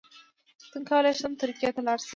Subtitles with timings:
[0.71, 2.09] څنګه کولی شم ترکیې ته لاړ شم